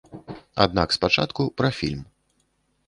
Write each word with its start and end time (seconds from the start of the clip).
Аднак 0.65 0.95
спачатку 0.97 1.41
пра 1.61 1.69
фільм. 1.83 2.03